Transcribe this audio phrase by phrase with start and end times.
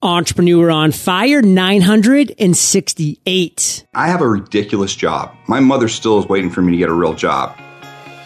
[0.00, 3.84] Entrepreneur on Fire 968.
[3.94, 5.34] I have a ridiculous job.
[5.48, 7.56] My mother still is waiting for me to get a real job.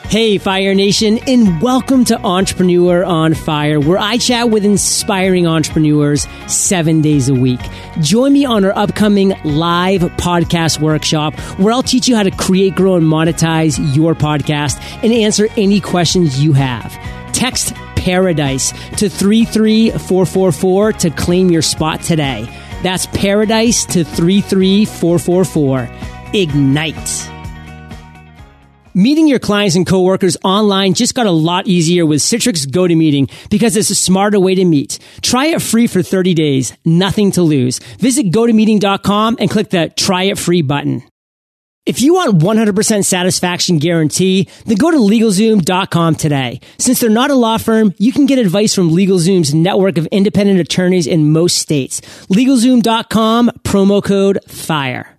[0.05, 6.27] Hey, Fire Nation, and welcome to Entrepreneur on Fire, where I chat with inspiring entrepreneurs
[6.47, 7.61] seven days a week.
[8.03, 12.75] Join me on our upcoming live podcast workshop, where I'll teach you how to create,
[12.75, 16.93] grow, and monetize your podcast and answer any questions you have.
[17.33, 17.73] Text
[18.03, 22.49] Paradise to 33444 to claim your spot today.
[22.83, 25.89] That's Paradise to 33444.
[26.35, 27.29] Ignite.
[28.95, 33.77] Meeting your clients and coworkers online just got a lot easier with Citrix GoToMeeting because
[33.77, 34.99] it's a smarter way to meet.
[35.23, 36.77] Try it free for 30 days.
[36.85, 37.79] Nothing to lose.
[38.01, 41.05] Visit gotomeeting.com and click the try it free button.
[41.85, 46.61] If you want 100% satisfaction guarantee, then go to LegalZoom.com today.
[46.79, 50.61] Since they're not a law firm, you can get advice from LegalZoom's network of independent
[50.61, 52.01] attorneys in most states.
[52.29, 55.19] LegalZoom.com, promo code FIRE.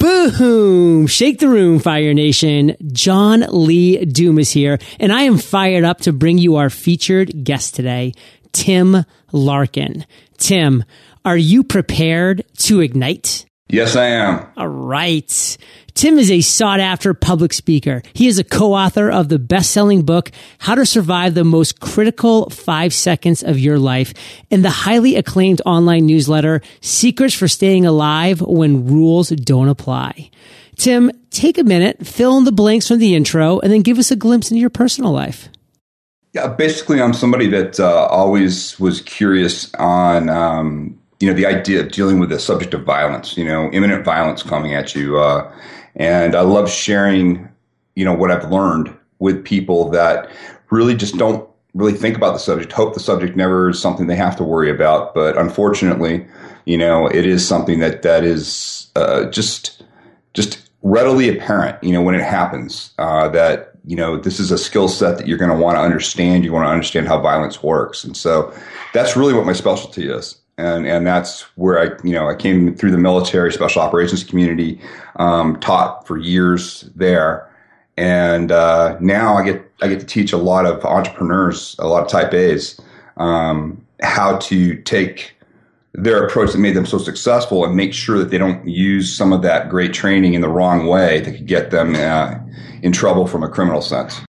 [0.00, 1.06] Boom!
[1.06, 2.76] Shake the room, Fire Nation.
[2.92, 7.44] John Lee Dumas is here, and I am fired up to bring you our featured
[7.44, 8.14] guest today,
[8.50, 10.04] Tim Larkin.
[10.38, 10.84] Tim,
[11.24, 13.45] are you prepared to ignite?
[13.68, 14.46] Yes, I am.
[14.56, 15.58] All right.
[15.94, 18.02] Tim is a sought after public speaker.
[18.12, 22.92] He is a co-author of the best-selling book, How to Survive the Most Critical Five
[22.92, 24.12] Seconds of Your Life
[24.50, 30.30] and the highly acclaimed online newsletter, Secrets for Staying Alive When Rules Don't Apply.
[30.76, 34.10] Tim, take a minute, fill in the blanks from the intro, and then give us
[34.10, 35.48] a glimpse into your personal life.
[36.34, 41.80] Yeah, basically, I'm somebody that uh, always was curious on um, you know, the idea
[41.80, 45.18] of dealing with the subject of violence, you know, imminent violence coming at you.
[45.18, 45.50] Uh,
[45.94, 47.48] and I love sharing,
[47.94, 50.30] you know, what I've learned with people that
[50.70, 54.16] really just don't really think about the subject, hope the subject never is something they
[54.16, 55.14] have to worry about.
[55.14, 56.26] But unfortunately,
[56.66, 59.82] you know, it is something that, that is uh, just,
[60.34, 64.58] just readily apparent, you know, when it happens, uh, that, you know, this is a
[64.58, 66.44] skill set that you're going to want to understand.
[66.44, 68.04] You want to understand how violence works.
[68.04, 68.52] And so
[68.92, 72.74] that's really what my specialty is and and that's where I you know I came
[72.74, 74.80] through the military special operations community,
[75.16, 77.50] um, taught for years there,
[77.96, 82.02] and uh, now I get I get to teach a lot of entrepreneurs, a lot
[82.02, 82.80] of Type A's,
[83.16, 85.34] um, how to take
[85.92, 89.32] their approach that made them so successful and make sure that they don't use some
[89.32, 92.34] of that great training in the wrong way that could get them uh,
[92.82, 94.25] in trouble from a criminal sense.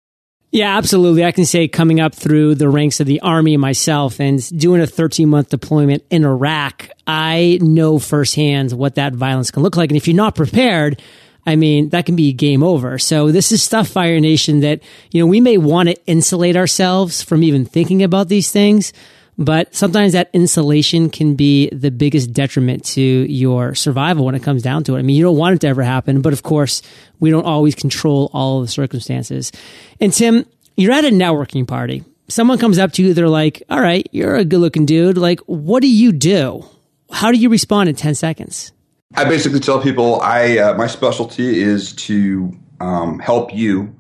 [0.57, 1.23] Yeah, absolutely.
[1.23, 4.87] I can say coming up through the ranks of the army myself and doing a
[4.87, 9.91] 13 month deployment in Iraq, I know firsthand what that violence can look like.
[9.91, 11.03] And if you're not prepared,
[11.45, 12.99] I mean, that can be game over.
[12.99, 14.81] So this is stuff, Fire Nation, that,
[15.11, 18.95] you know, we may want to insulate ourselves from even thinking about these things.
[19.39, 24.63] But sometimes that insulation can be the biggest detriment to your survival when it comes
[24.63, 25.01] down to it.
[25.01, 26.81] I mean, you don't want it to ever happen, but of course,
[27.21, 29.53] we don't always control all of the circumstances.
[30.01, 30.47] And Tim,
[30.77, 32.03] you're at a networking party.
[32.29, 35.19] Someone comes up to you, they're like, all right, you're a good looking dude.
[35.19, 36.65] Like, what do you do?
[37.13, 38.73] How do you respond in 10 seconds?
[39.15, 43.95] I basically tell people I uh, my specialty is to um, help you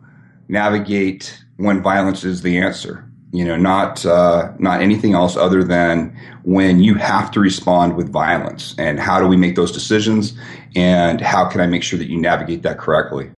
[0.48, 6.16] navigate when violence is the answer you know, not uh, not anything else other than
[6.44, 8.74] when you have to respond with violence.
[8.78, 10.34] And how do we make those decisions?
[10.74, 13.30] And how can I make sure that you navigate that correctly?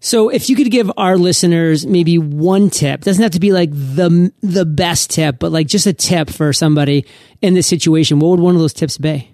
[0.00, 3.70] So, if you could give our listeners maybe one tip, doesn't have to be like
[3.72, 7.04] the the best tip, but like just a tip for somebody
[7.42, 9.30] in this situation, what would one of those tips be?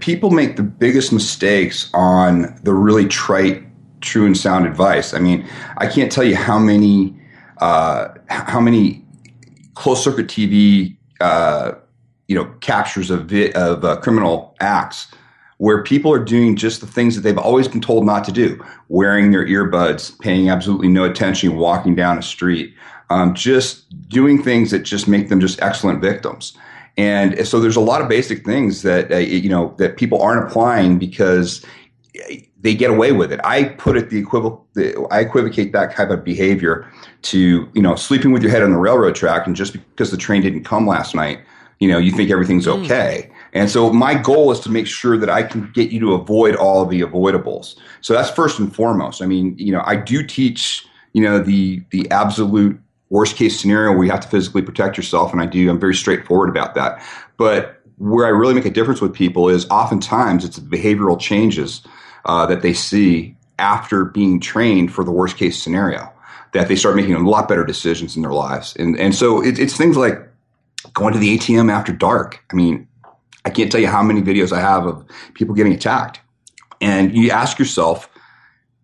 [0.00, 3.62] People make the biggest mistakes on the really trite,
[4.02, 5.14] true and sound advice.
[5.14, 5.46] I mean,
[5.78, 7.18] I can't tell you how many
[7.58, 9.01] uh, how many
[9.74, 11.72] closed circuit TV, uh,
[12.28, 15.08] you know, captures of vi- of uh, criminal acts
[15.58, 18.60] where people are doing just the things that they've always been told not to do,
[18.88, 22.74] wearing their earbuds, paying absolutely no attention, walking down a street,
[23.10, 26.56] um, just doing things that just make them just excellent victims.
[26.96, 30.48] And so there's a lot of basic things that uh, you know that people aren't
[30.48, 31.64] applying because
[32.62, 33.40] they get away with it.
[33.44, 34.66] I put it the equivocal.
[35.10, 36.90] I equivocate that type of behavior
[37.22, 40.16] to you know sleeping with your head on the railroad track, and just because the
[40.16, 41.40] train didn't come last night,
[41.80, 42.82] you know you think everything's hmm.
[42.82, 43.28] okay.
[43.28, 43.34] Mm.
[43.54, 46.56] And so my goal is to make sure that I can get you to avoid
[46.56, 47.76] all of the avoidables.
[48.00, 49.20] So that's first and foremost.
[49.20, 52.80] I mean, you know, I do teach you know the the absolute
[53.10, 55.68] worst case scenario where you have to physically protect yourself, and I do.
[55.68, 57.02] I'm very straightforward about that.
[57.36, 61.82] But where I really make a difference with people is oftentimes it's behavioral changes
[62.24, 66.10] uh, that they see after being trained for the worst case scenario
[66.52, 69.58] that they start making a lot better decisions in their lives and and so it,
[69.58, 70.28] it's things like
[70.94, 72.44] going to the ATM after dark.
[72.50, 72.88] I mean,
[73.44, 75.04] I can't tell you how many videos I have of
[75.34, 76.20] people getting attacked.
[76.80, 78.08] And you ask yourself,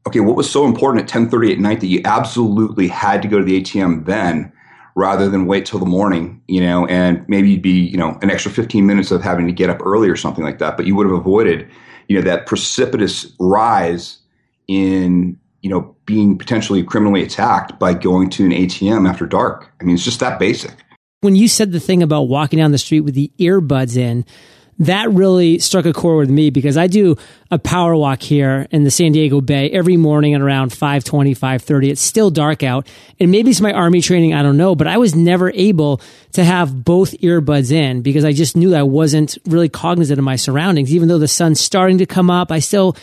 [0.07, 3.39] okay, what was so important at 10:30 at night that you absolutely had to go
[3.39, 4.53] to the ATM then
[4.95, 8.31] rather than wait till the morning, you know, and maybe you'd be, you know, an
[8.31, 10.97] extra 15 minutes of having to get up early or something like that, but you
[10.97, 11.69] would have avoided,
[12.09, 14.19] you know, that precipitous rise
[14.67, 19.71] in, you know, being potentially criminally attacked by going to an ATM after dark.
[19.81, 20.73] I mean, it's just that basic.
[21.21, 24.25] When you said the thing about walking down the street with the earbuds in,
[24.81, 27.17] that really struck a chord with me because I do
[27.51, 31.91] a power walk here in the San Diego Bay every morning at around 520, 530.
[31.91, 32.87] It's still dark out.
[33.19, 34.35] And maybe it's my army training.
[34.35, 36.01] I don't know, but I was never able
[36.33, 40.37] to have both earbuds in because I just knew I wasn't really cognizant of my
[40.37, 40.95] surroundings.
[40.95, 42.97] Even though the sun's starting to come up, I still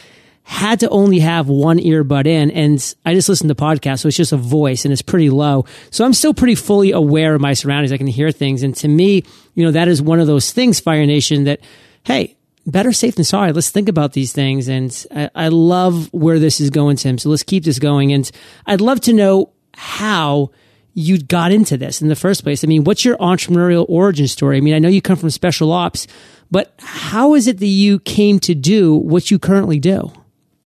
[0.47, 4.01] had to only have one earbud in and I just listened to podcasts.
[4.01, 5.65] So it's just a voice and it's pretty low.
[5.89, 7.91] So I'm still pretty fully aware of my surroundings.
[7.91, 8.61] I can hear things.
[8.61, 9.23] And to me,
[9.55, 11.61] you know, that is one of those things, Fire Nation, that,
[12.03, 12.37] hey,
[12.67, 13.53] better safe than sorry.
[13.53, 14.69] Let's think about these things.
[14.69, 17.17] And I, I love where this is going, Tim.
[17.17, 18.13] So let's keep this going.
[18.13, 18.29] And
[18.67, 20.51] I'd love to know how
[20.93, 22.63] you got into this in the first place.
[22.63, 24.57] I mean, what's your entrepreneurial origin story?
[24.57, 26.05] I mean, I know you come from special ops,
[26.51, 30.11] but how is it that you came to do what you currently do?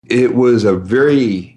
[0.09, 1.57] It was a very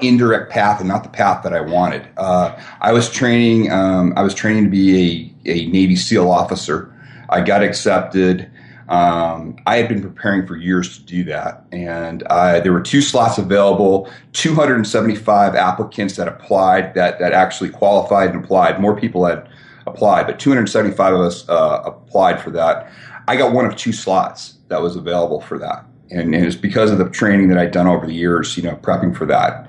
[0.00, 2.06] indirect path and not the path that I wanted.
[2.16, 3.70] Uh, I was training.
[3.70, 6.92] Um, I was training to be a, a Navy SEAL officer.
[7.28, 8.50] I got accepted.
[8.88, 13.00] Um, I had been preparing for years to do that, and I, there were two
[13.00, 14.08] slots available.
[14.32, 18.80] 275 applicants that applied that that actually qualified and applied.
[18.80, 19.48] More people had
[19.88, 22.92] applied, but 275 of us uh, applied for that.
[23.26, 26.90] I got one of two slots that was available for that and, and it's because
[26.90, 29.68] of the training that I'd done over the years, you know, prepping for that.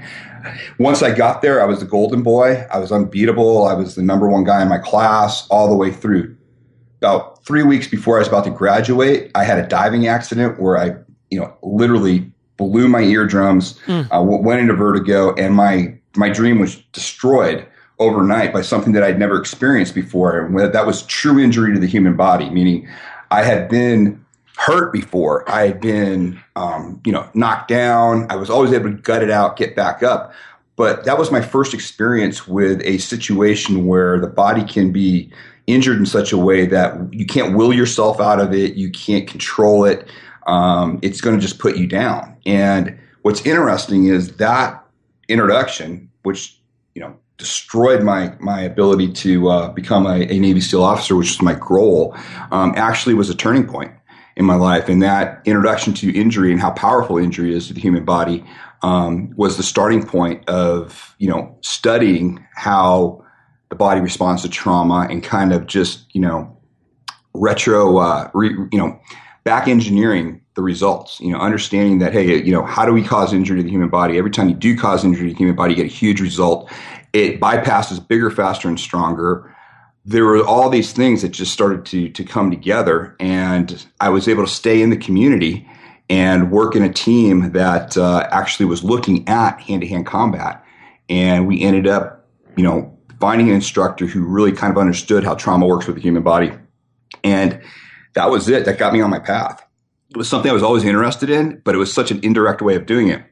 [0.80, 2.66] Once I got there, I was the golden boy.
[2.72, 3.66] I was unbeatable.
[3.66, 6.36] I was the number one guy in my class all the way through.
[7.00, 10.78] About three weeks before I was about to graduate, I had a diving accident where
[10.78, 10.95] I,
[11.30, 14.07] you know, literally blew my eardrums, mm.
[14.12, 17.66] uh, went into vertigo, and my my dream was destroyed
[18.00, 20.45] overnight by something that I'd never experienced before.
[20.45, 22.88] And that was true injury to the human body, meaning
[23.30, 24.24] I had been
[24.57, 25.50] hurt before.
[25.50, 28.25] I had been, um, you know, knocked down.
[28.30, 30.33] I was always able to gut it out, get back up.
[30.75, 35.31] But that was my first experience with a situation where the body can be
[35.68, 38.75] injured in such a way that you can't will yourself out of it.
[38.75, 40.07] You can't control it.
[40.48, 42.36] Um, it's going to just put you down.
[42.45, 44.83] And what's interesting is that
[45.27, 46.59] introduction, which,
[46.95, 51.30] you know, destroyed my my ability to uh, become a, a, Navy SEAL officer, which
[51.30, 52.18] was my goal,
[52.51, 53.92] um, actually was a turning point
[54.38, 54.88] in my life.
[54.88, 58.45] And that introduction to injury and how powerful injury is to the human body
[58.84, 63.25] um, was the starting point of, you know, studying how
[63.69, 66.56] the body responds to trauma and kind of just, you know,
[67.34, 69.00] retro, uh, re, you know,
[69.44, 73.33] back engineering the results, you know, understanding that, hey, you know, how do we cause
[73.33, 74.19] injury to the human body?
[74.19, 76.72] Every time you do cause injury to the human body, you get a huge result.
[77.12, 79.56] It bypasses bigger, faster, and stronger
[80.07, 84.27] there were all these things that just started to to come together, and I was
[84.30, 85.68] able to stay in the community
[86.09, 90.63] and work in a team that uh, actually was looking at hand to hand combat,
[91.09, 92.25] and we ended up,
[92.56, 96.01] you know, finding an instructor who really kind of understood how trauma works with the
[96.01, 96.54] human body,
[97.25, 97.62] and
[98.15, 98.63] that was it.
[98.63, 99.61] That got me on my path.
[100.11, 102.76] It was something I was always interested in, but it was such an indirect way
[102.76, 103.23] of doing it.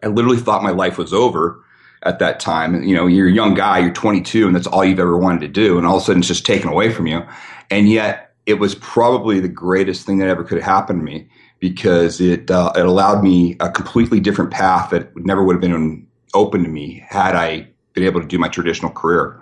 [0.00, 1.64] I literally thought my life was over
[2.02, 2.82] at that time.
[2.82, 5.48] You know, you're a young guy, you're 22, and that's all you've ever wanted to
[5.48, 7.22] do, and all of a sudden it's just taken away from you.
[7.70, 11.28] And yet, it was probably the greatest thing that ever could have happened to me
[11.60, 16.06] because it uh, it allowed me a completely different path that never would have been
[16.34, 19.40] open to me had I been able to do my traditional career.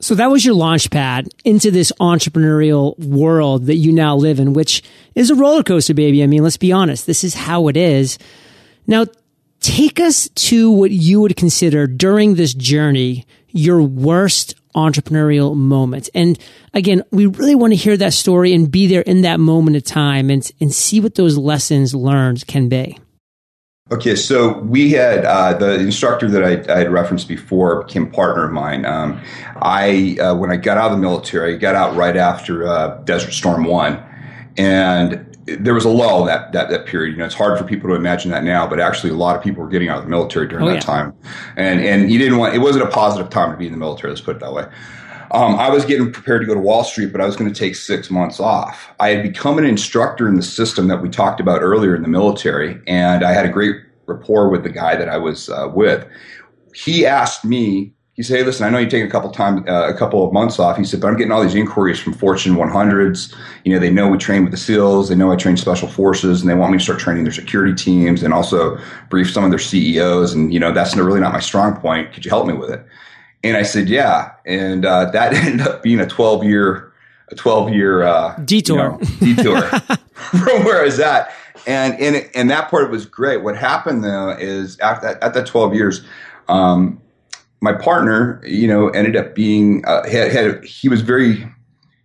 [0.00, 4.52] So that was your launch pad into this entrepreneurial world that you now live in,
[4.52, 4.82] which
[5.14, 6.22] is a roller coaster, baby.
[6.22, 7.06] I mean, let's be honest.
[7.06, 8.18] This is how it is.
[8.86, 9.06] Now,
[9.64, 16.10] Take us to what you would consider during this journey your worst entrepreneurial moment.
[16.14, 16.38] And
[16.74, 19.84] again, we really want to hear that story and be there in that moment of
[19.84, 22.98] time and, and see what those lessons learned can be.
[23.90, 28.10] Okay, so we had uh, the instructor that I, I, had referenced before became a
[28.10, 28.84] partner of mine.
[28.84, 29.18] Um,
[29.62, 32.98] I uh, when I got out of the military, I got out right after uh,
[33.04, 34.02] Desert Storm One,
[34.58, 37.12] and there was a lull that, that that period.
[37.12, 39.42] You know, it's hard for people to imagine that now, but actually, a lot of
[39.42, 40.80] people were getting out of the military during oh, that yeah.
[40.80, 41.14] time,
[41.56, 42.54] and and you didn't want.
[42.54, 44.12] It wasn't a positive time to be in the military.
[44.12, 44.66] Let's put it that way.
[45.30, 47.58] Um, I was getting prepared to go to Wall Street, but I was going to
[47.58, 48.92] take six months off.
[49.00, 52.08] I had become an instructor in the system that we talked about earlier in the
[52.08, 56.06] military, and I had a great rapport with the guy that I was uh, with.
[56.74, 59.88] He asked me he said, "Hey, listen, I know you're taking a couple time, uh,
[59.88, 62.54] a couple of months off." He said, "But I'm getting all these inquiries from Fortune
[62.54, 63.34] 100s.
[63.64, 66.40] You know, they know we train with the SEALs, they know I train special forces,
[66.40, 68.78] and they want me to start training their security teams and also
[69.10, 70.32] brief some of their CEOs.
[70.32, 72.12] And you know, that's really not my strong point.
[72.12, 72.86] Could you help me with it?"
[73.42, 76.92] And I said, "Yeah." And uh, that ended up being a 12 year,
[77.30, 79.62] a 12 year uh, detour, you know, detour
[80.12, 81.32] from where I was at.
[81.66, 83.42] And and and that part was great.
[83.42, 86.04] What happened though is after that, at that 12 years.
[86.46, 87.00] Um,
[87.64, 91.36] my partner, you know, ended up being uh, had, had he was very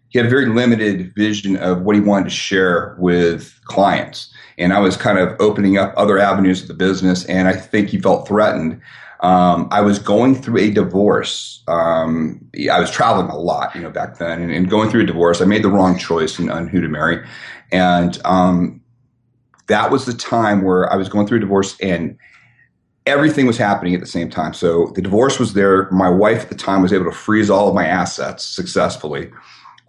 [0.07, 4.71] he had a very limited vision of what he wanted to share with clients, and
[4.71, 7.99] I was kind of opening up other avenues of the business, and I think he
[7.99, 8.79] felt threatened.
[9.19, 11.61] Um, I was going through a divorce.
[11.67, 12.39] Um,
[12.71, 15.41] I was traveling a lot, you know, back then, and, and, going through a divorce.
[15.41, 17.21] I made the wrong choice in, on who to marry,
[17.69, 18.79] and um,
[19.67, 22.17] that was the time where I was going through a divorce, and
[23.09, 24.53] everything was happening at the same time.
[24.53, 25.89] So the divorce was there.
[25.91, 29.31] My wife at the time was able to freeze all of my assets successfully.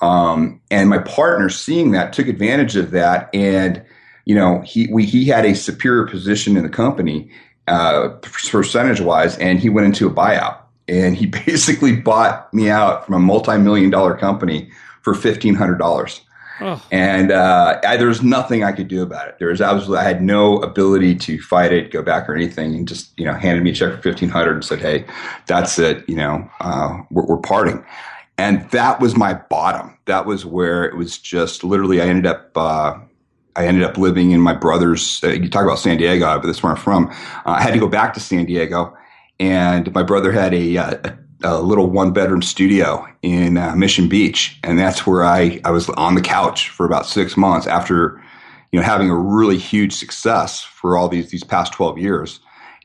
[0.00, 3.28] Um, and my partner seeing that took advantage of that.
[3.34, 3.84] And,
[4.24, 7.30] you know, he, we, he had a superior position in the company,
[7.68, 13.06] uh, percentage wise, and he went into a buyout and he basically bought me out
[13.06, 14.70] from a multi-million dollar company
[15.02, 16.20] for $1,500.
[16.90, 19.36] And uh, I, there was nothing I could do about it.
[19.38, 22.86] There was absolutely, I had no ability to fight it, go back or anything, and
[22.86, 25.04] just you know handed me a check for fifteen hundred and said, "Hey,
[25.46, 26.08] that's it.
[26.08, 27.84] You know, uh, we're, we're parting."
[28.38, 29.98] And that was my bottom.
[30.06, 32.00] That was where it was just literally.
[32.00, 32.56] I ended up.
[32.56, 32.98] Uh,
[33.56, 35.22] I ended up living in my brother's.
[35.22, 37.08] Uh, you talk about San Diego, but that's where I'm from.
[37.10, 38.96] Uh, I had to go back to San Diego,
[39.38, 44.08] and my brother had a, uh, a a little one bedroom studio in uh, Mission
[44.08, 48.22] Beach, and that's where I I was on the couch for about six months after
[48.72, 52.40] you know having a really huge success for all these these past twelve years,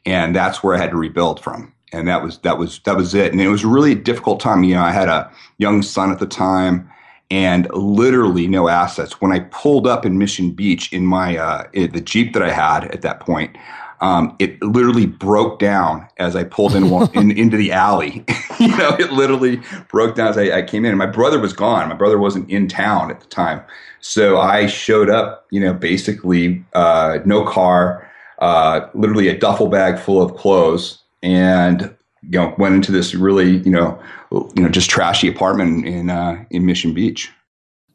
[0.05, 3.13] and that's where I had to rebuild from, and that was that was that was
[3.13, 4.63] it, and it was really a difficult time.
[4.63, 6.89] You know, I had a young son at the time.
[7.31, 9.19] And literally no assets.
[9.19, 12.51] When I pulled up in Mission Beach in my uh, in the Jeep that I
[12.51, 13.57] had at that point,
[14.05, 16.85] um, it literally broke down as I pulled in,
[17.15, 18.23] in into the alley.
[18.59, 19.59] you know, it literally
[19.89, 20.91] broke down as I, I, came in.
[20.91, 21.89] And my brother was gone.
[21.89, 23.63] My brother wasn't in town at the time,
[24.01, 25.47] so I showed up.
[25.49, 28.07] You know, basically uh, no car,
[28.39, 33.57] uh, literally a duffel bag full of clothes, and you know went into this really
[33.57, 33.99] you know
[34.31, 37.31] you know just trashy apartment in uh, in Mission Beach.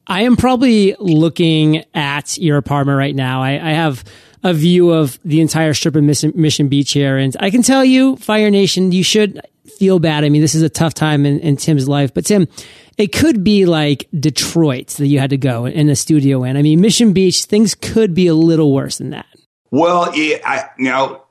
[0.09, 3.45] I am probably looking at your apartment right now.
[3.45, 4.03] I, I have
[4.43, 7.17] a view of the entire strip of Mission Beach here.
[7.19, 9.41] And I can tell you, Fire Nation, you should
[9.79, 10.25] feel bad.
[10.25, 12.49] I mean, this is a tough time in, in Tim's life, but Tim,
[12.97, 16.57] it could be like Detroit that you had to go in a studio in.
[16.57, 19.27] I mean, Mission Beach, things could be a little worse than that.
[19.71, 21.25] Well, it, I, now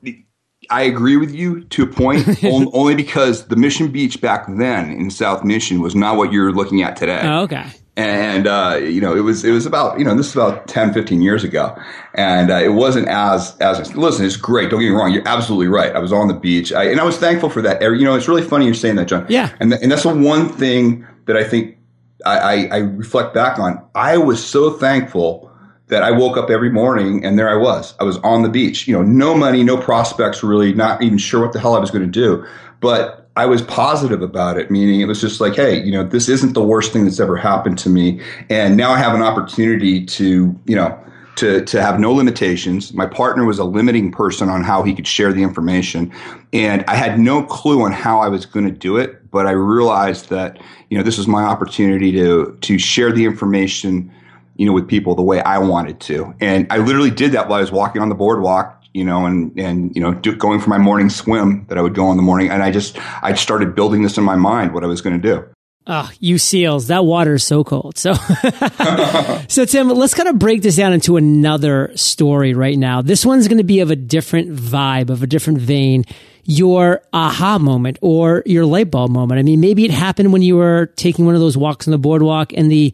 [0.70, 5.10] I agree with you to a point, only because the Mission Beach back then in
[5.10, 7.22] South Mission was not what you're looking at today.
[7.24, 7.66] Oh, okay
[8.00, 10.94] and uh, you know it was it was about you know this is about 10
[10.94, 11.78] 15 years ago.
[12.14, 14.70] And uh, it wasn't as as listen it's great.
[14.70, 15.12] Don't get me wrong.
[15.12, 15.94] You're absolutely right.
[15.94, 16.72] I was on the beach.
[16.72, 17.82] I, and i was thankful for that.
[17.82, 19.26] You know it's really funny you're saying that john.
[19.28, 19.54] Yeah.
[19.60, 21.78] And, th- and that's the one thing that i think
[22.26, 23.86] I, I, I reflect back on.
[23.96, 25.52] I was so thankful
[25.88, 27.96] that i woke up every morning and there i was.
[28.00, 28.88] I was on the beach.
[28.88, 31.92] You know no money no prospects really not even sure what the hell i was
[31.92, 32.46] going to do.
[32.80, 36.28] But I was positive about it, meaning it was just like, hey, you know, this
[36.28, 38.22] isn't the worst thing that's ever happened to me.
[38.50, 40.98] And now I have an opportunity to, you know,
[41.38, 42.94] to, to have no limitations.
[42.94, 46.12] My partner was a limiting person on how he could share the information.
[46.52, 49.52] And I had no clue on how I was going to do it, but I
[49.52, 50.60] realized that,
[50.90, 54.12] you know, this was my opportunity to, to share the information,
[54.58, 56.36] you know, with people the way I wanted to.
[56.42, 59.58] And I literally did that while I was walking on the boardwalk you know, and
[59.58, 62.24] and you know, do, going for my morning swim that I would go in the
[62.24, 65.20] morning, and I just I started building this in my mind what I was going
[65.20, 65.46] to do.
[65.92, 67.98] Oh, you seals, that water is so cold.
[67.98, 68.14] So,
[69.48, 73.02] so Tim, let's kind of break this down into another story right now.
[73.02, 76.06] This one's going to be of a different vibe, of a different vein.
[76.44, 79.40] Your aha moment or your light bulb moment.
[79.40, 81.98] I mean, maybe it happened when you were taking one of those walks on the
[81.98, 82.94] boardwalk and the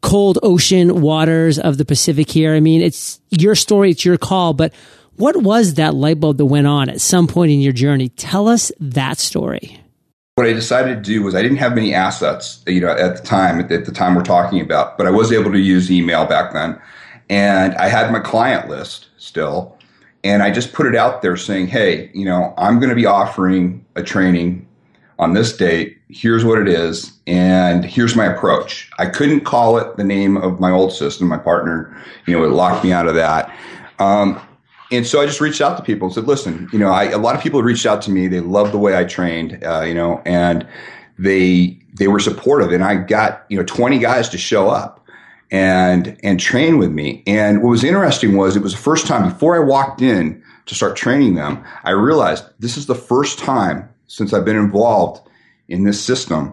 [0.00, 2.54] cold ocean waters of the Pacific here.
[2.54, 4.72] I mean, it's your story, it's your call, but
[5.16, 8.08] what was that light bulb that went on at some point in your journey?
[8.10, 9.80] Tell us that story.
[10.34, 13.22] What I decided to do was I didn't have many assets, you know, at the
[13.22, 16.52] time, at the time we're talking about, but I was able to use email back
[16.52, 16.78] then.
[17.30, 19.76] And I had my client list still.
[20.22, 23.06] And I just put it out there saying, hey, you know, I'm going to be
[23.06, 24.66] offering a training
[25.18, 25.96] on this date.
[26.08, 27.12] Here's what it is.
[27.26, 28.90] And here's my approach.
[28.98, 31.28] I couldn't call it the name of my old system.
[31.28, 31.96] My partner,
[32.26, 33.54] you know, it locked me out of that.
[33.98, 34.40] Um,
[34.90, 37.18] and so I just reached out to people and said, listen, you know, I, a
[37.18, 38.28] lot of people reached out to me.
[38.28, 40.66] They loved the way I trained, uh, you know, and
[41.18, 45.04] they, they were supportive and I got, you know, 20 guys to show up
[45.50, 47.22] and, and train with me.
[47.26, 50.74] And what was interesting was it was the first time before I walked in to
[50.74, 55.26] start training them, I realized this is the first time since I've been involved
[55.68, 56.52] in this system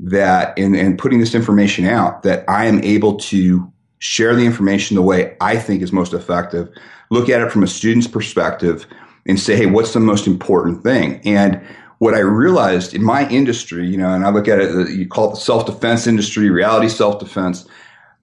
[0.00, 4.96] that in, in putting this information out that I am able to share the information
[4.96, 6.68] the way I think is most effective,
[7.10, 8.86] look at it from a student's perspective
[9.26, 11.20] and say, Hey, what's the most important thing?
[11.24, 11.60] And
[12.00, 15.28] what I realized in my industry, you know, and I look at it, you call
[15.28, 17.66] it the self defense industry, reality self defense.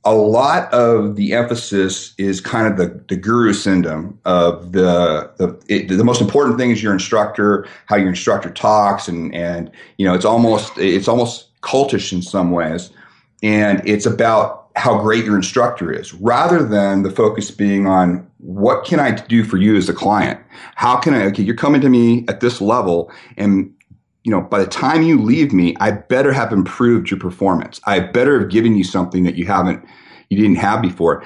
[0.03, 5.60] A lot of the emphasis is kind of the, the guru syndrome of the the,
[5.67, 10.08] it, the most important thing is your instructor, how your instructor talks, and and you
[10.08, 12.89] know it's almost it's almost cultish in some ways,
[13.44, 18.86] and it's about how great your instructor is rather than the focus being on what
[18.86, 20.39] can I do for you as a client?
[20.75, 23.74] How can I, okay, you're coming to me at this level and
[24.24, 27.79] you know, by the time you leave me, I better have improved your performance.
[27.86, 29.86] I better have given you something that you haven't,
[30.29, 31.24] you didn't have before.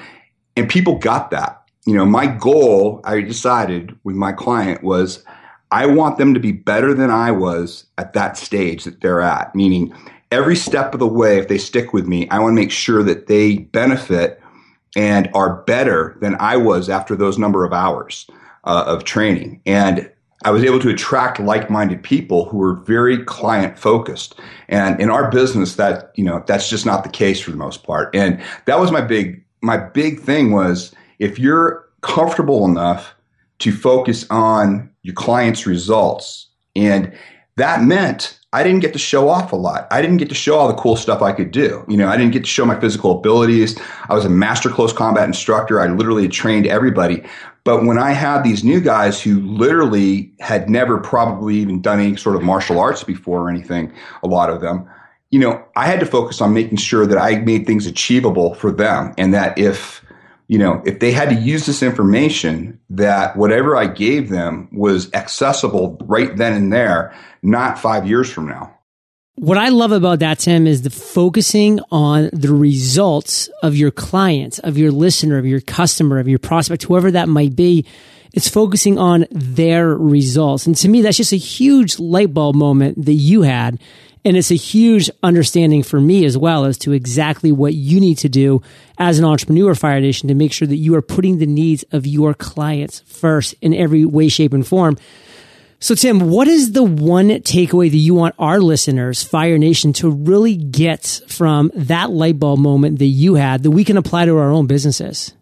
[0.56, 1.64] And people got that.
[1.84, 5.24] You know, my goal, I decided with my client was
[5.72, 9.54] I want them to be better than I was at that stage that they're at,
[9.54, 9.92] meaning
[10.30, 13.02] every step of the way, if they stick with me, I want to make sure
[13.02, 14.41] that they benefit
[14.96, 18.26] and are better than I was after those number of hours
[18.64, 19.60] uh, of training.
[19.66, 20.10] And
[20.44, 24.38] I was able to attract like-minded people who were very client focused.
[24.68, 27.84] And in our business, that, you know, that's just not the case for the most
[27.84, 28.14] part.
[28.14, 33.14] And that was my big, my big thing was if you're comfortable enough
[33.60, 37.12] to focus on your client's results and
[37.56, 39.86] that meant I didn't get to show off a lot.
[39.90, 41.84] I didn't get to show all the cool stuff I could do.
[41.88, 43.78] You know, I didn't get to show my physical abilities.
[44.08, 45.80] I was a master close combat instructor.
[45.80, 47.22] I literally trained everybody.
[47.64, 52.16] But when I had these new guys who literally had never probably even done any
[52.16, 53.92] sort of martial arts before or anything,
[54.22, 54.88] a lot of them,
[55.30, 58.70] you know, I had to focus on making sure that I made things achievable for
[58.70, 60.04] them and that if,
[60.48, 65.10] you know, if they had to use this information, that whatever I gave them was
[65.14, 68.78] accessible right then and there, not five years from now.
[69.36, 74.58] What I love about that, Tim, is the focusing on the results of your client,
[74.60, 77.86] of your listener, of your customer, of your prospect, whoever that might be.
[78.34, 80.66] It's focusing on their results.
[80.66, 83.78] And to me, that's just a huge light bulb moment that you had
[84.24, 88.18] and it's a huge understanding for me as well as to exactly what you need
[88.18, 88.62] to do
[88.98, 92.06] as an entrepreneur, Fire Nation, to make sure that you are putting the needs of
[92.06, 94.96] your clients first in every way, shape, and form.
[95.82, 100.08] So, Tim, what is the one takeaway that you want our listeners, Fire Nation, to
[100.08, 104.38] really get from that light bulb moment that you had that we can apply to
[104.38, 105.34] our own businesses?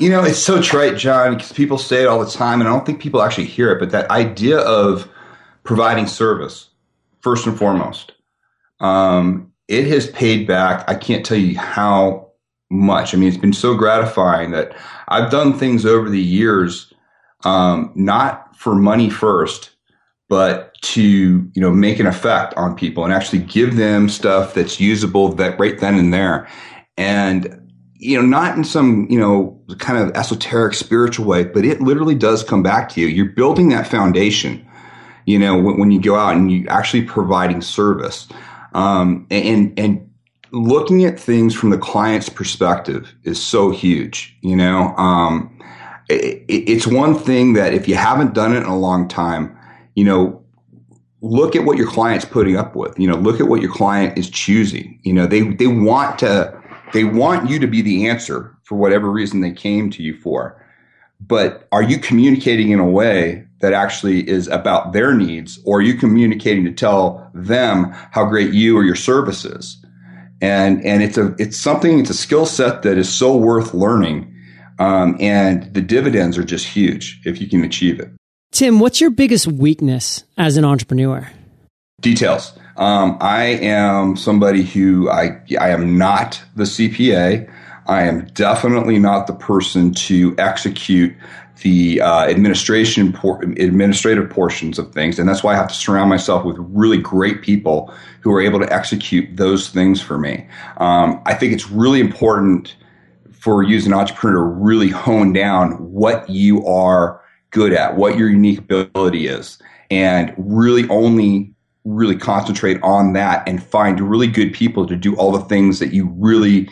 [0.00, 2.72] You know, it's so trite, John, because people say it all the time, and I
[2.72, 5.10] don't think people actually hear it, but that idea of
[5.62, 6.70] providing service
[7.20, 8.12] first and foremost.
[8.80, 10.88] Um, it has paid back.
[10.88, 12.30] I can't tell you how
[12.70, 13.12] much.
[13.12, 14.74] I mean, it's been so gratifying that
[15.08, 16.94] I've done things over the years,
[17.44, 19.70] um, not for money first,
[20.28, 24.80] but to you know make an effect on people and actually give them stuff that's
[24.80, 26.48] usable that right then and there,
[26.96, 31.80] and you know not in some you know kind of esoteric spiritual way, but it
[31.80, 33.06] literally does come back to you.
[33.06, 34.66] You're building that foundation
[35.26, 38.26] you know, when, when you go out and you actually providing service.
[38.72, 40.10] Um, and, and
[40.52, 45.52] looking at things from the client's perspective is so huge, you know, um,
[46.08, 49.56] it, it's one thing that if you haven't done it in a long time,
[49.94, 50.42] you know,
[51.20, 54.16] look at what your client's putting up with, you know, look at what your client
[54.18, 58.56] is choosing, you know, they, they want to, they want you to be the answer
[58.62, 60.62] for whatever reason they came to you for.
[61.20, 65.82] But are you communicating in a way that actually is about their needs, or are
[65.82, 69.82] you communicating to tell them how great you or your service is?
[70.42, 74.35] And and it's a it's something it's a skill set that is so worth learning,
[74.78, 78.10] um, and the dividends are just huge if you can achieve it.
[78.52, 81.30] Tim, what's your biggest weakness as an entrepreneur?
[82.00, 82.58] Details.
[82.76, 87.50] Um, I am somebody who I I am not the CPA.
[87.86, 91.14] I am definitely not the person to execute
[91.62, 96.10] the uh, administration por- administrative portions of things, and that's why I have to surround
[96.10, 100.46] myself with really great people who are able to execute those things for me.
[100.76, 102.76] Um, I think it's really important
[103.46, 108.18] for you as an entrepreneur to really hone down what you are good at, what
[108.18, 109.56] your unique ability is,
[109.88, 111.54] and really only
[111.84, 115.92] really concentrate on that and find really good people to do all the things that
[115.94, 116.68] you really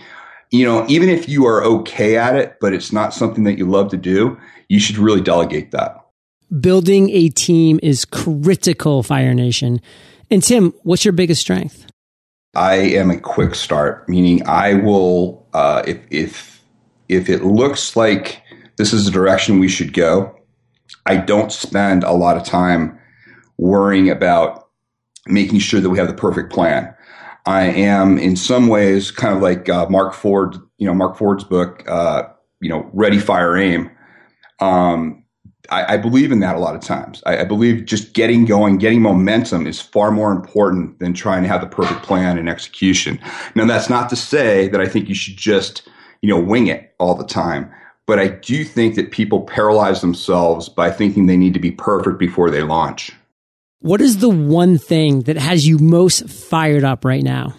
[0.51, 3.69] you know, even if you are okay at it, but it's not something that you
[3.69, 4.37] love to do,
[4.69, 5.97] you should really delegate that.
[6.61, 9.81] Building a team is critical, Fire Nation.
[10.29, 11.87] And Tim, what's your biggest strength?
[12.57, 16.54] I am a quick start, meaning I will, uh, if, if,
[17.09, 18.43] if it looks like
[18.77, 20.35] this is the direction we should go,
[21.07, 22.99] I don't spend a lot of time
[23.59, 24.69] worrying about
[25.27, 26.95] making sure that we have the perfect plan.
[27.47, 31.45] I am in some ways kind of like uh, Mark Ford, you know, Mark Ford's
[31.45, 32.25] book, uh,
[32.61, 33.91] you know, Ready, Fire, Aim.
[34.61, 35.25] Um,
[35.71, 37.23] I, I, believe in that a lot of times.
[37.27, 41.49] I, I, believe just getting going, getting momentum is far more important than trying to
[41.49, 43.19] have the perfect plan and execution.
[43.55, 45.89] Now, that's not to say that I think you should just,
[46.25, 47.71] you know, wing it all the time.
[48.07, 52.19] But I do think that people paralyze themselves by thinking they need to be perfect
[52.19, 53.13] before they launch.
[53.81, 57.55] What is the one thing that has you most fired up right now?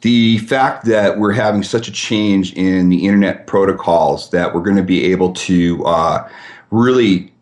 [0.00, 4.78] The fact that we're having such a change in the internet protocols that we're going
[4.78, 6.28] to be able to uh,
[6.72, 7.32] really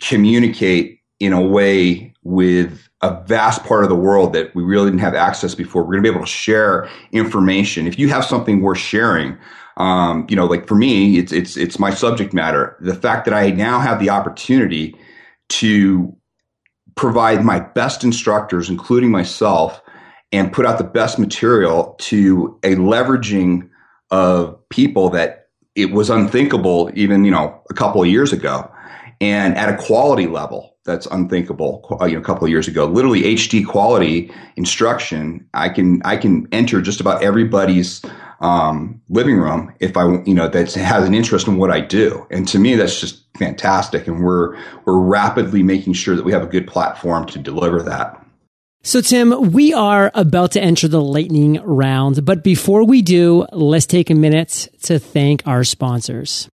[0.00, 5.00] communicate in a way with a vast part of the world that we really didn't
[5.00, 5.82] have access before.
[5.82, 7.86] We're going to be able to share information.
[7.86, 9.36] If you have something worth sharing,
[9.76, 12.76] um, you know, like for me, it's it's it's my subject matter.
[12.80, 14.96] The fact that I now have the opportunity
[15.50, 16.16] to
[16.94, 19.82] provide my best instructors, including myself,
[20.32, 23.68] and put out the best material to a leveraging
[24.10, 28.70] of people that it was unthinkable even you know a couple of years ago
[29.20, 32.86] and at a quality level that's unthinkable uh, you know, a couple of years ago
[32.86, 38.02] literally hd quality instruction i can i can enter just about everybody's
[38.40, 42.26] um, living room if I, you know, that has an interest in what I do.
[42.30, 44.06] And to me, that's just fantastic.
[44.06, 48.20] And we're, we're rapidly making sure that we have a good platform to deliver that.
[48.82, 53.86] So, Tim, we are about to enter the lightning round, but before we do, let's
[53.86, 56.50] take a minute to thank our sponsors.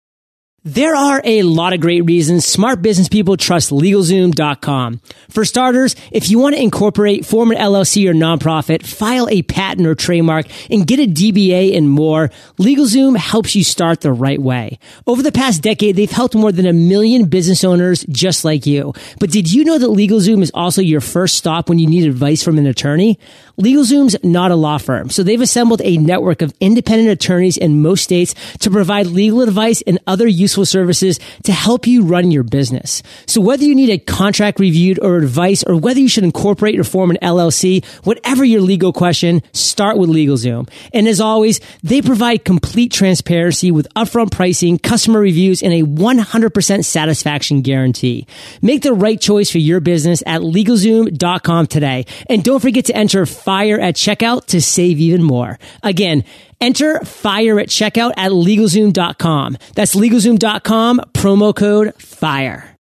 [0.67, 4.99] There are a lot of great reasons smart business people trust LegalZoom.com.
[5.30, 9.88] For starters, if you want to incorporate, form an LLC or nonprofit, file a patent
[9.88, 14.77] or trademark, and get a DBA and more, LegalZoom helps you start the right way.
[15.08, 18.93] Over the past decade, they've helped more than a million business owners just like you.
[19.21, 22.43] But did you know that LegalZoom is also your first stop when you need advice
[22.43, 23.19] from an attorney?
[23.60, 28.04] LegalZoom's not a law firm, so they've assembled a network of independent attorneys in most
[28.04, 33.02] states to provide legal advice and other useful services to help you run your business.
[33.26, 36.84] So whether you need a contract reviewed or advice, or whether you should incorporate or
[36.84, 40.70] form an LLC, whatever your legal question, start with LegalZoom.
[40.93, 46.86] And as always, they provide complete transparency with upfront pricing, customer reviews, and a 100%
[46.86, 48.28] satisfaction guarantee.
[48.62, 52.06] Make the right choice for your business at LegalZoom.com today.
[52.30, 55.58] And don't forget to enter fire at checkout to save even more.
[55.82, 56.26] Again,
[56.60, 59.58] enter fire at checkout at LegalZoom.com.
[59.74, 62.77] That's LegalZoom.com, promo code FIRE.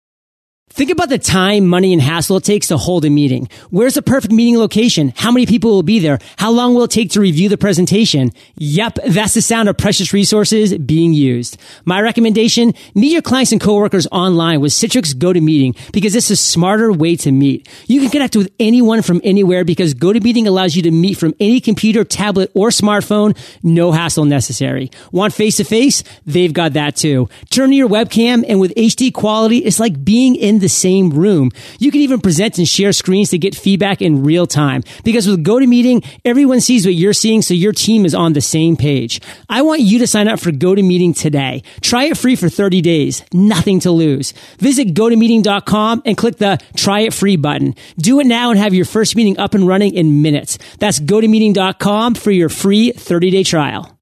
[0.77, 3.49] Think about the time, money, and hassle it takes to hold a meeting.
[3.71, 5.11] Where's the perfect meeting location?
[5.15, 6.19] How many people will be there?
[6.37, 8.31] How long will it take to review the presentation?
[8.57, 11.57] Yep, that's the sound of precious resources being used.
[11.85, 16.93] My recommendation, meet your clients and coworkers online with Citrix GoToMeeting because it's a smarter
[16.93, 17.67] way to meet.
[17.87, 21.59] You can connect with anyone from anywhere because GoToMeeting allows you to meet from any
[21.59, 23.35] computer, tablet, or smartphone.
[23.63, 24.91] No hassle necessary.
[25.11, 26.03] Want face to face?
[26.27, 27.29] They've got that too.
[27.49, 31.09] Turn to your webcam and with HD quality, it's like being in the the same
[31.11, 31.49] room.
[31.79, 34.83] You can even present and share screens to get feedback in real time.
[35.05, 38.75] Because with GoToMeeting, everyone sees what you're seeing so your team is on the same
[38.75, 39.21] page.
[39.47, 41.63] I want you to sign up for GoToMeeting today.
[41.79, 43.23] Try it free for 30 days.
[43.31, 44.33] Nothing to lose.
[44.59, 47.73] Visit gotomeeting.com and click the try it free button.
[47.97, 50.57] Do it now and have your first meeting up and running in minutes.
[50.79, 53.97] That's gotomeeting.com for your free 30 day trial.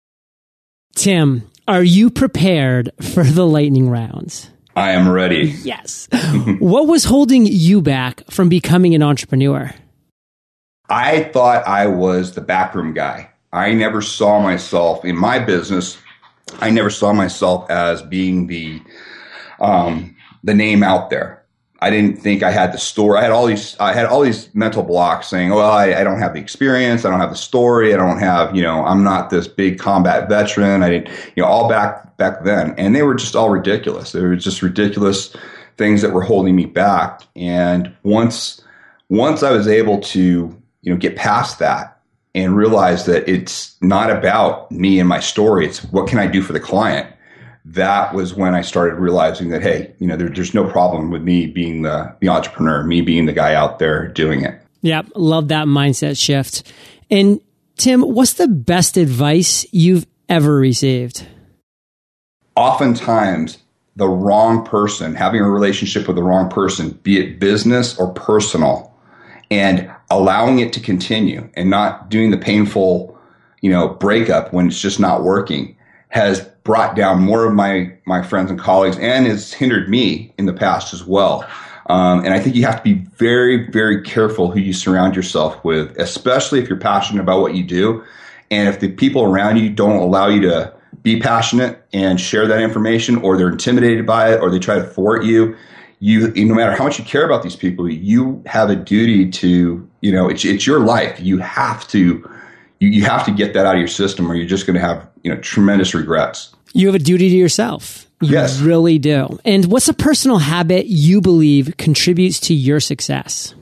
[0.96, 4.50] Tim, are you prepared for the lightning rounds?
[4.76, 5.56] I am ready.
[5.64, 6.10] Yes.
[6.60, 9.72] what was holding you back from becoming an entrepreneur?
[10.90, 13.30] I thought I was the backroom guy.
[13.54, 15.98] I never saw myself in my business.
[16.60, 18.82] I never saw myself as being the
[19.60, 21.45] um, the name out there.
[21.80, 23.20] I didn't think I had the story.
[23.20, 26.20] I had all these, I had all these mental blocks saying, well, I, I, don't
[26.20, 27.04] have the experience.
[27.04, 27.94] I don't have the story.
[27.94, 30.84] I don't have, you know, I'm not this big combat veteran.
[30.84, 32.74] I didn't, you know, all back, back then.
[32.78, 34.14] And they were just all ridiculous.
[34.14, 35.36] They were just ridiculous
[35.78, 37.22] things that were holding me back.
[37.36, 38.62] And once,
[39.10, 42.00] once I was able to, you know, get past that
[42.34, 45.66] and realize that it's not about me and my story.
[45.66, 47.10] It's what can I do for the client?
[47.66, 51.24] That was when I started realizing that, hey, you know, there, there's no problem with
[51.24, 54.62] me being the, the entrepreneur, me being the guy out there doing it.
[54.82, 55.08] Yep.
[55.16, 56.72] Love that mindset shift.
[57.10, 57.42] And
[57.76, 61.26] Tim, what's the best advice you've ever received?
[62.56, 63.58] Oftentimes,
[63.96, 68.94] the wrong person, having a relationship with the wrong person, be it business or personal,
[69.50, 73.18] and allowing it to continue and not doing the painful,
[73.62, 75.76] you know, breakup when it's just not working
[76.10, 80.46] has brought down more of my my friends and colleagues and has hindered me in
[80.46, 81.48] the past as well.
[81.88, 85.64] Um, and I think you have to be very, very careful who you surround yourself
[85.64, 88.04] with, especially if you're passionate about what you do.
[88.50, 92.62] And if the people around you don't allow you to be passionate and share that
[92.62, 95.56] information, or they're intimidated by it, or they try to thwart you,
[96.00, 99.88] you no matter how much you care about these people, you have a duty to,
[100.02, 101.20] you know, it's it's your life.
[101.20, 102.28] You have to
[102.80, 104.80] you, you have to get that out of your system, or you're just going to
[104.82, 106.54] have you know tremendous regrets.
[106.74, 108.06] You have a duty to yourself.
[108.22, 108.60] You Yes.
[108.60, 109.40] really do.
[109.44, 113.54] And what's a personal habit you believe contributes to your success?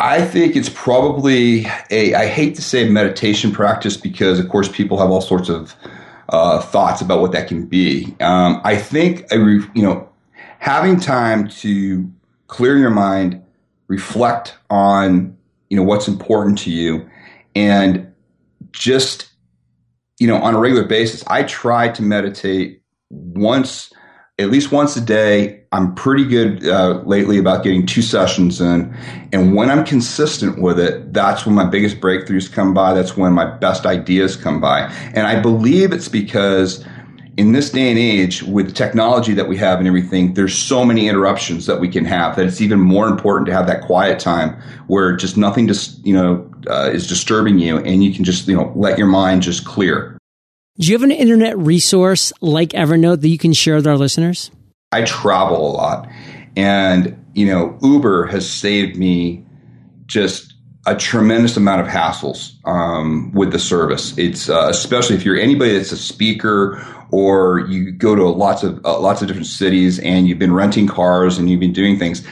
[0.00, 4.98] I think it's probably a, I hate to say meditation practice because, of course, people
[4.98, 5.74] have all sorts of
[6.28, 8.14] uh, thoughts about what that can be.
[8.20, 10.08] Um, I think, re, you know,
[10.60, 12.08] having time to
[12.46, 13.42] clear your mind,
[13.88, 15.36] reflect on,
[15.70, 17.08] you know, what's important to you,
[17.56, 18.12] and
[18.78, 19.30] just,
[20.18, 23.92] you know, on a regular basis, I try to meditate once
[24.38, 25.64] at least once a day.
[25.72, 28.96] I'm pretty good uh, lately about getting two sessions in.
[29.32, 32.94] And when I'm consistent with it, that's when my biggest breakthroughs come by.
[32.94, 34.82] That's when my best ideas come by.
[35.14, 36.84] And I believe it's because
[37.38, 41.08] in this day and age, with technology that we have and everything, there's so many
[41.08, 44.60] interruptions that we can have that it's even more important to have that quiet time
[44.88, 48.56] where just nothing just, you know, uh, is disturbing you and you can just, you
[48.56, 50.18] know, let your mind just clear.
[50.78, 54.50] Do you have an internet resource like Evernote that you can share with our listeners?
[54.90, 56.08] I travel a lot,
[56.56, 59.44] and you know, Uber has saved me
[60.06, 60.54] just
[60.88, 64.16] a tremendous amount of hassles um, with the service.
[64.16, 68.84] It's uh, especially if you're anybody that's a speaker or you go to lots of
[68.84, 72.26] uh, lots of different cities and you've been renting cars and you've been doing things.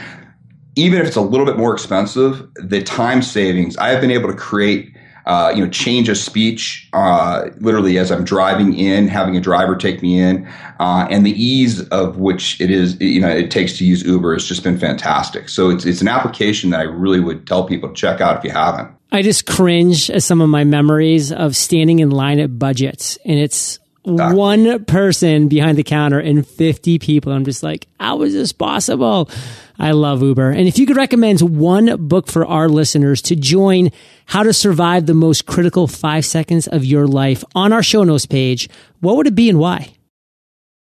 [0.75, 4.31] Even if it's a little bit more expensive, the time savings I have been able
[4.31, 4.96] to create
[5.27, 9.75] uh, you know, change of speech, uh, literally as I'm driving in, having a driver
[9.75, 10.47] take me in,
[10.79, 14.35] uh, and the ease of which it is, you know, it takes to use Uber
[14.35, 15.49] has just been fantastic.
[15.49, 18.45] So it's it's an application that I really would tell people to check out if
[18.45, 18.91] you haven't.
[19.11, 23.39] I just cringe at some of my memories of standing in line at budgets and
[23.39, 24.39] it's Exactly.
[24.39, 27.33] one person behind the counter and 50 people.
[27.33, 29.29] I'm just like, how is this possible?
[29.79, 30.51] I love Uber.
[30.51, 33.91] And if you could recommend one book for our listeners to join
[34.27, 38.27] how to survive the most critical five seconds of your life on our show notes
[38.27, 38.69] page,
[39.01, 39.93] what would it be and why?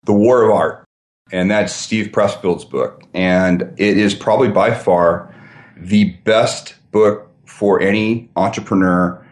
[0.06, 0.86] The War of Art,
[1.32, 5.36] and that's Steve Pressfield's book, and it is probably by far
[5.76, 9.24] the best book for any entrepreneur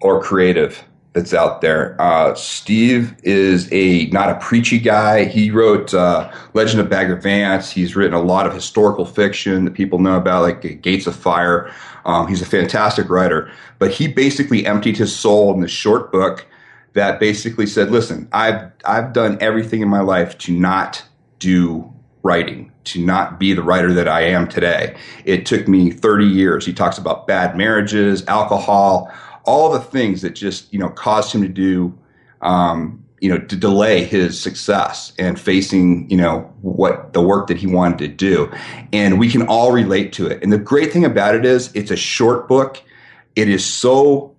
[0.00, 0.82] or creative
[1.14, 1.96] that's out there.
[2.00, 5.24] Uh, Steve is a not a preachy guy.
[5.24, 7.70] He wrote uh, Legend of Bagger Vance.
[7.70, 11.72] He's written a lot of historical fiction that people know about, like Gates of Fire.
[12.04, 16.46] Um, he's a fantastic writer, but he basically emptied his soul in this short book
[16.94, 21.04] that basically said, "Listen, I've I've done everything in my life to not
[21.38, 21.90] do
[22.22, 24.94] writing." To not be the writer that I am today.
[25.24, 26.66] It took me 30 years.
[26.66, 29.10] He talks about bad marriages, alcohol,
[29.44, 31.96] all the things that just you know caused him to do
[32.40, 37.56] um, you know to delay his success and facing you know what the work that
[37.56, 38.50] he wanted to do.
[38.92, 40.42] And we can all relate to it.
[40.42, 42.82] And the great thing about it is it's a short book.
[43.36, 44.36] It is so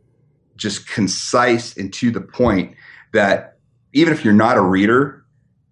[0.55, 2.75] just concise and to the point
[3.11, 3.57] that
[3.93, 5.25] even if you're not a reader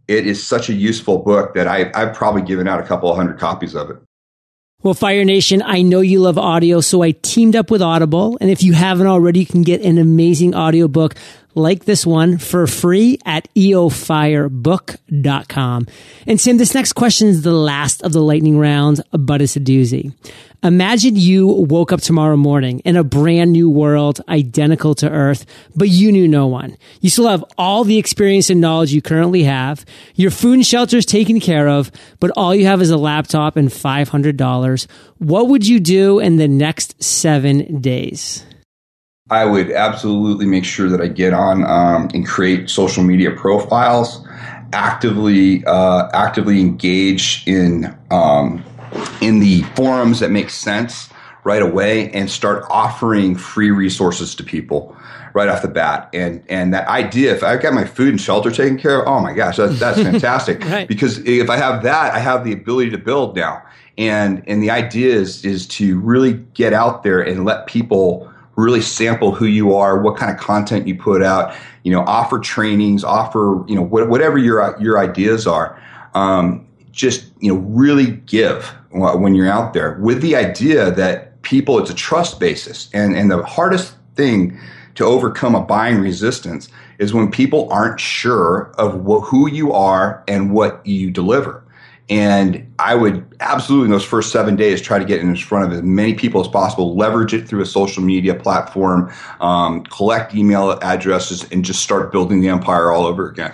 [0.07, 3.15] it is such a useful book that I, I've probably given out a couple of
[3.15, 3.97] hundred copies of it
[4.83, 8.37] Well, Fire Nation, I know you love audio, so I teamed up with Audible.
[8.41, 11.15] And if you haven't already, you can get an amazing audiobook
[11.55, 15.87] like this one for free at eofirebook.com.
[16.27, 19.59] And Sam, this next question is the last of the lightning round, but it's a
[19.59, 20.13] doozy.
[20.63, 25.89] Imagine you woke up tomorrow morning in a brand new world identical to Earth, but
[25.89, 26.77] you knew no one.
[27.01, 29.83] You still have all the experience and knowledge you currently have.
[30.15, 33.57] Your food and shelter is taken care of, but all you have is a laptop
[33.57, 34.87] and $500.
[35.17, 38.45] What would you do in the next seven days?
[39.29, 44.25] I would absolutely make sure that I get on um, and create social media profiles,
[44.73, 48.63] actively uh, actively engage in um,
[49.21, 51.09] in the forums that make sense
[51.45, 54.95] right away, and start offering free resources to people
[55.33, 56.09] right off the bat.
[56.13, 59.21] And and that idea, if I've got my food and shelter taken care of, oh
[59.21, 60.65] my gosh, that's that's fantastic.
[60.65, 60.85] Right.
[60.85, 63.63] Because if I have that, I have the ability to build now.
[63.97, 68.81] And and the idea is is to really get out there and let people really
[68.81, 73.03] sample who you are, what kind of content you put out, you know, offer trainings,
[73.03, 75.81] offer, you know, wh- whatever your, your ideas are.
[76.13, 81.79] Um, just, you know, really give when you're out there with the idea that people,
[81.79, 82.89] it's a trust basis.
[82.93, 84.59] And, and the hardest thing
[84.95, 90.23] to overcome a buying resistance is when people aren't sure of wh- who you are
[90.27, 91.62] and what you deliver.
[92.09, 95.71] And I would absolutely in those first seven days try to get in front of
[95.71, 100.71] as many people as possible, leverage it through a social media platform, um, collect email
[100.81, 103.53] addresses, and just start building the empire all over again.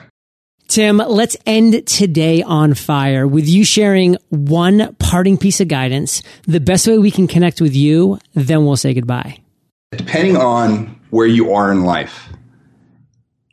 [0.67, 6.59] Tim, let's end today on fire with you sharing one parting piece of guidance, the
[6.59, 9.39] best way we can connect with you, then we'll say goodbye.
[9.91, 12.29] Depending on where you are in life,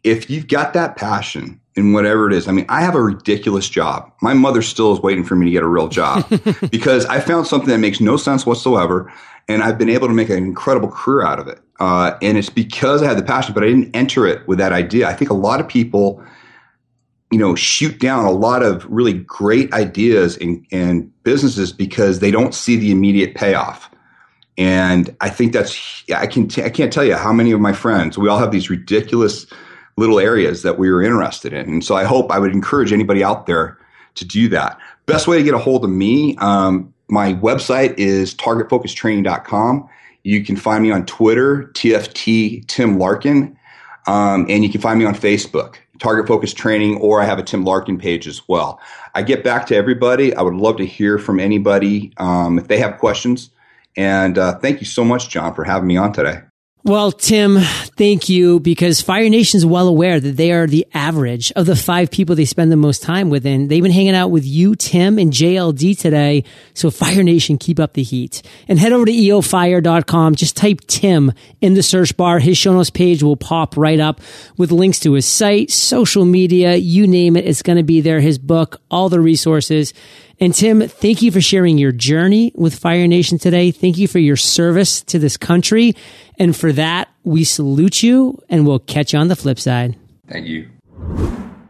[0.05, 2.49] if you've got that passion in whatever it is.
[2.49, 4.11] I mean, I have a ridiculous job.
[4.23, 6.25] My mother still is waiting for me to get a real job
[6.71, 9.13] because I found something that makes no sense whatsoever.
[9.47, 11.61] And I've been able to make an incredible career out of it.
[11.79, 14.73] Uh, and it's because I had the passion, but I didn't enter it with that
[14.73, 15.07] idea.
[15.07, 16.25] I think a lot of people,
[17.31, 22.55] you know, shoot down a lot of really great ideas and businesses because they don't
[22.55, 23.91] see the immediate payoff.
[24.59, 27.75] And I think that's, I can, t- I can't tell you how many of my
[27.75, 29.47] friends, we all have these ridiculous
[29.97, 31.69] little areas that we were interested in.
[31.69, 33.79] And so I hope I would encourage anybody out there
[34.17, 34.79] to do that.
[35.07, 39.89] Best way to get a hold of me, um, my website is targetfocustraining.com.
[40.25, 43.57] You can find me on Twitter, TFT Tim Larkin,
[44.07, 47.43] um, and you can find me on Facebook, Target Focus Training, or I have a
[47.43, 48.81] Tim Larkin page as well.
[49.15, 50.35] I get back to everybody.
[50.35, 53.51] I would love to hear from anybody um, if they have questions.
[53.97, 56.41] And uh, thank you so much, John, for having me on today.
[56.87, 61.51] Well, Tim, thank you because Fire Nation is well aware that they are the average
[61.57, 63.45] of the five people they spend the most time with.
[63.45, 66.45] And they've been hanging out with you, Tim, and JLD today.
[66.75, 70.37] So Fire Nation, keep up the heat and head over to eofire.com.
[70.37, 72.39] Just type Tim in the search bar.
[72.39, 74.21] His show notes page will pop right up
[74.57, 77.47] with links to his site, social media, you name it.
[77.47, 78.21] It's going to be there.
[78.21, 79.93] His book, all the resources.
[80.39, 83.71] And Tim, thank you for sharing your journey with Fire Nation today.
[83.71, 85.95] Thank you for your service to this country.
[86.39, 89.97] And for that, we salute you and we'll catch you on the flip side.
[90.29, 90.69] Thank you.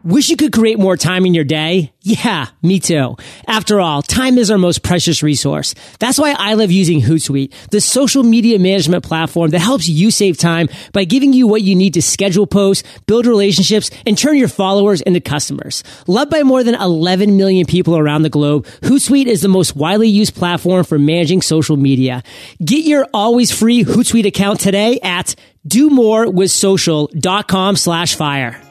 [0.07, 1.93] Wish you could create more time in your day?
[2.01, 3.17] Yeah, me too.
[3.49, 5.75] After all, time is our most precious resource.
[5.99, 10.39] That's why I love using Hootsuite, the social media management platform that helps you save
[10.39, 14.47] time by giving you what you need to schedule posts, build relationships, and turn your
[14.47, 15.83] followers into customers.
[16.07, 20.07] Loved by more than 11 million people around the globe, Hootsuite is the most widely
[20.07, 22.23] used platform for managing social media.
[22.65, 25.35] Get your always free Hootsuite account today at
[25.67, 28.63] domorewithsocial.com slash fire.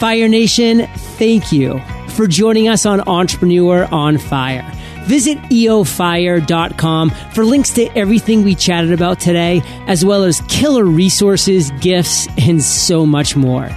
[0.00, 0.86] Fire Nation,
[1.18, 4.64] thank you for joining us on Entrepreneur on Fire.
[5.04, 11.70] Visit eofire.com for links to everything we chatted about today, as well as killer resources,
[11.82, 13.68] gifts, and so much more.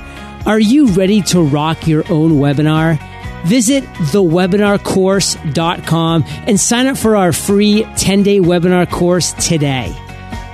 [0.45, 2.97] Are you ready to rock your own webinar?
[3.45, 9.89] Visit thewebinarcourse.com and sign up for our free 10 day webinar course today.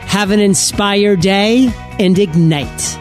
[0.07, 2.97] Have an inspired day and ignite.